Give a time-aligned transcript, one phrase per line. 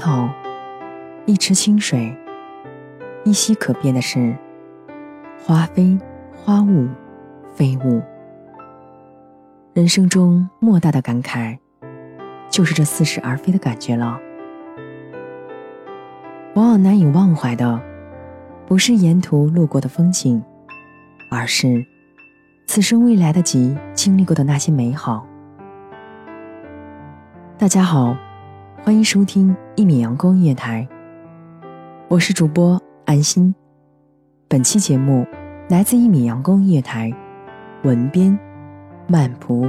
[0.00, 0.26] 头，
[1.26, 2.16] 一池清水，
[3.22, 4.34] 依稀可辨的是
[5.44, 5.98] 花飞
[6.34, 6.88] 花雾
[7.54, 8.00] 飞雾。
[9.74, 11.58] 人生中莫大的感慨，
[12.48, 14.18] 就是这似是而非的感觉了。
[16.54, 17.78] 往往难以忘怀的，
[18.66, 20.42] 不是沿途路过的风景，
[21.30, 21.84] 而是
[22.66, 25.26] 此生未来得及经历过的那些美好。
[27.58, 28.16] 大家好。
[28.82, 30.88] 欢迎收听一米阳光音乐台，
[32.08, 33.54] 我是主播安心。
[34.48, 35.26] 本期节目
[35.68, 37.12] 来自一米阳光音乐台，
[37.82, 38.36] 文编
[39.06, 39.68] 曼蒲。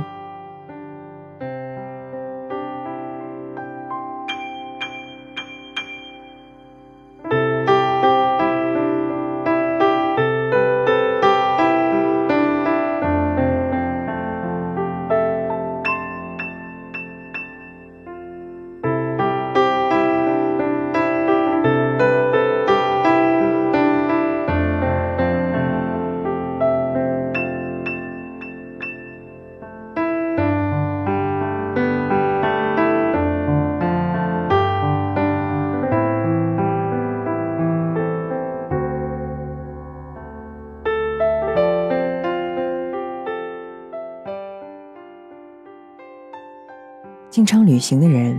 [47.31, 48.38] 经常旅行的人，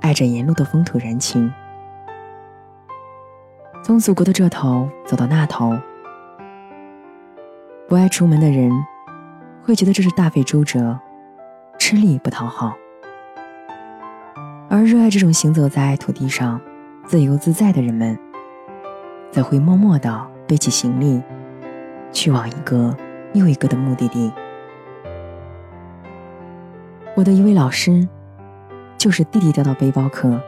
[0.00, 1.52] 爱着沿路的风土人情。
[3.84, 5.78] 从祖国的这头走到那头，
[7.86, 8.72] 不爱出门的人，
[9.62, 10.98] 会觉得这是大费周折，
[11.78, 12.72] 吃力不讨好；
[14.70, 16.58] 而热爱这种行走在土地上
[17.04, 18.18] 自由自在的人们，
[19.30, 21.22] 则会默默地背起行李，
[22.12, 22.96] 去往一个
[23.34, 24.32] 又一个的目的地。
[27.16, 28.08] 我的一位老师，
[28.96, 30.40] 就是地地道道背包客。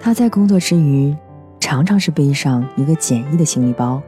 [0.00, 1.14] 他在工作之余，
[1.58, 4.00] 常常是背上一个简易的行李包，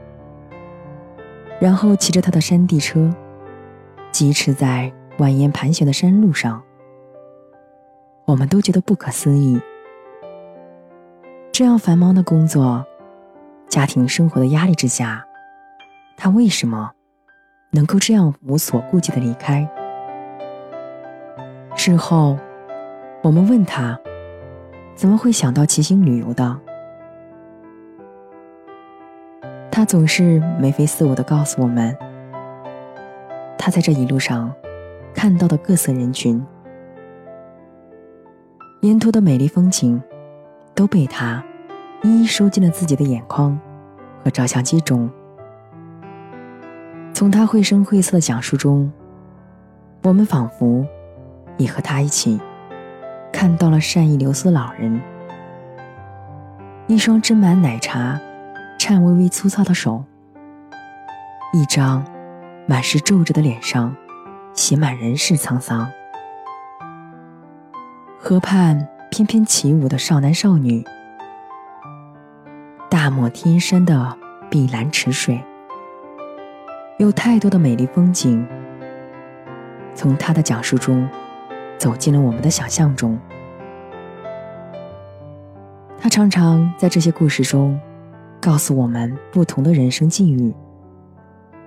[1.60, 3.12] 然后骑着他的山地车，
[4.10, 6.62] 疾驰在蜿蜒盘旋的山路上。
[8.24, 9.60] 我们都觉得不可思议，
[11.50, 12.86] 这样繁忙的工作、
[13.68, 15.26] 家庭生活的压力之下，
[16.16, 16.92] 他为什么
[17.72, 19.68] 能够这样无所顾忌的离开？
[21.84, 22.38] 事后，
[23.24, 23.98] 我们问他，
[24.94, 26.56] 怎么会想到骑行旅游的？
[29.68, 31.92] 他总是眉飞色舞的告诉我们，
[33.58, 34.54] 他在这一路上
[35.12, 36.40] 看到的各色人群，
[38.82, 40.00] 沿途的美丽风景，
[40.76, 41.42] 都被他
[42.04, 43.58] 一一收进了自己的眼眶
[44.22, 45.10] 和照相机中。
[47.12, 48.88] 从他绘声绘色的讲述中，
[50.04, 50.86] 我们仿佛。
[51.62, 52.40] 也和他一起
[53.32, 55.00] 看到了善意流苏老人，
[56.88, 58.20] 一双斟满奶茶、
[58.76, 60.04] 颤巍巍粗糙的手，
[61.52, 62.04] 一张
[62.66, 63.94] 满是皱褶的脸上
[64.54, 65.88] 写满人世沧桑，
[68.18, 70.84] 河畔翩翩起舞的少男少女，
[72.90, 74.18] 大漠天山的
[74.50, 75.40] 碧蓝池水，
[76.98, 78.44] 有太多的美丽风景，
[79.94, 81.08] 从他的讲述中
[81.82, 83.18] 走进了我们的想象中。
[85.98, 87.76] 他常常在这些故事中
[88.40, 90.54] 告诉我们不同的人生境遇，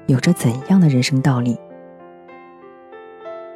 [0.07, 1.59] 有着怎样的人生道理，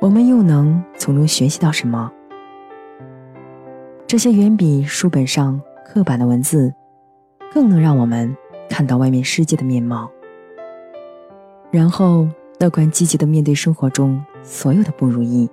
[0.01, 2.11] 我们又能从中学习到什么？
[4.05, 6.73] 这些远比书本上刻板的文字，
[7.53, 8.35] 更能让我们
[8.69, 10.11] 看到外面世界的面貌，
[11.71, 12.27] 然后
[12.59, 15.49] 乐观积极的面对生活中所有的不如意。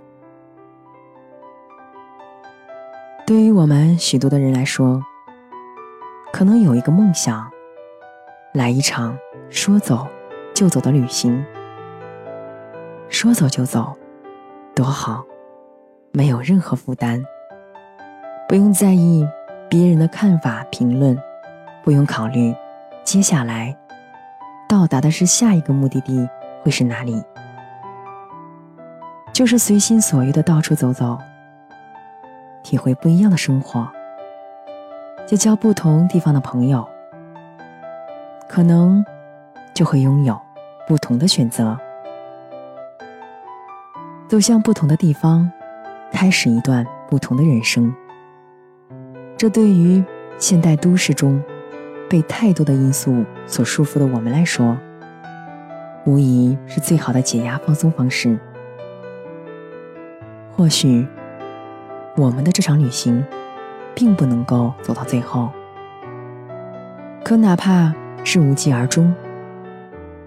[3.26, 5.02] 对于我们许多的人来说，
[6.32, 7.44] 可能有一个梦想，
[8.55, 9.19] 来一场
[9.50, 10.06] 说走
[10.55, 11.44] 就走的旅行。
[13.08, 13.93] 说走就走，
[14.76, 15.25] 多好，
[16.12, 17.20] 没有任何负担。
[18.49, 19.26] 不用在意
[19.69, 21.20] 别人的看法评论，
[21.82, 22.55] 不用考虑
[23.02, 23.76] 接下来
[24.69, 26.29] 到达的是下一个目的地
[26.62, 27.20] 会是哪里，
[29.32, 31.19] 就是随心所欲的到处走走，
[32.67, 33.89] 体会不一样的生活，
[35.25, 36.85] 结交不同地方的朋友，
[38.49, 39.05] 可能
[39.73, 40.37] 就会拥有
[40.85, 41.79] 不同的选择，
[44.27, 45.49] 走向不同的地方，
[46.11, 47.95] 开始一段不同的人生。
[49.37, 50.03] 这对于
[50.37, 51.41] 现代都市中
[52.11, 54.77] 被太多的因素所束缚的我们来说，
[56.05, 58.37] 无疑是最好的解压放松方式。
[60.57, 61.07] 或许
[62.17, 63.23] 我们的这场旅行
[63.95, 65.51] 并不能够走到最后，
[67.23, 67.93] 可哪怕
[68.25, 69.15] 是无疾而终，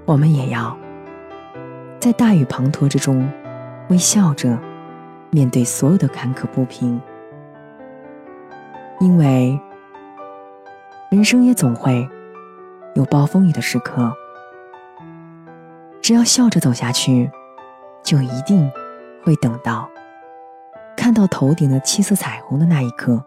[0.05, 0.77] 我们也要
[1.99, 3.27] 在大雨滂沱之中
[3.89, 4.55] 微笑着
[5.31, 7.01] 面对所有的坎坷不平。
[8.99, 9.59] 因为
[11.09, 12.07] 人生也总会
[12.93, 14.13] 有暴风雨的时刻，
[16.01, 17.31] 只要笑着走下去，
[18.03, 18.71] 就一定
[19.23, 19.89] 会等到
[21.09, 23.19] 看到头顶的七色彩虹的那一刻。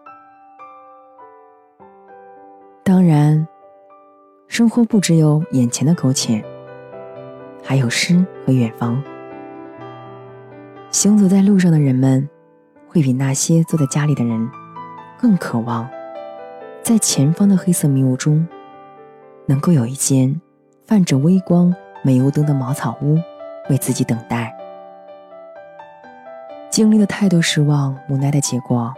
[2.81, 3.45] 当然，
[4.47, 6.41] 生活不只有眼前的苟且，
[7.61, 9.03] 还有诗和远方。
[10.91, 12.29] 行走在路上的人们，
[12.87, 14.49] 会比那些坐在家里的人。
[15.19, 15.85] 更渴望，
[16.81, 18.47] 在前方的黑色迷雾中，
[19.45, 20.39] 能够有一间
[20.87, 23.17] 泛着微光煤油灯的茅草屋
[23.69, 24.52] 为自己等待。
[26.73, 28.91] 经历了太多失望、无奈的结果，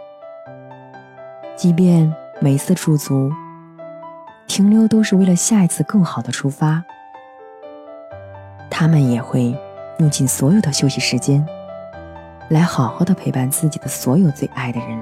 [1.54, 3.30] 即便每一次驻足
[4.46, 6.82] 停留都是为了下一次更好的出发，
[8.70, 9.54] 他们也会
[9.98, 11.46] 用尽所有的休息时间，
[12.48, 14.98] 来好好的陪伴自己的所有最爱的人。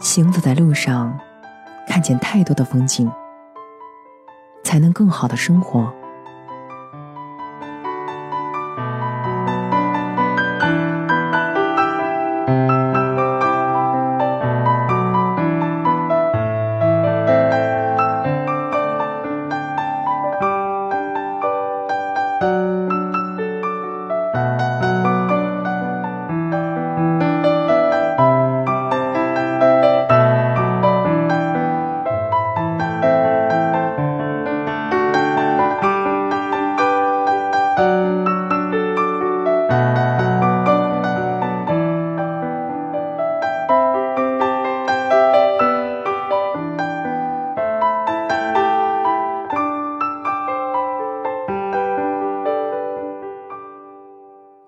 [0.00, 1.20] 行走在路上，
[1.86, 3.12] 看见太多的风景，
[4.62, 5.92] 才能更好的生活。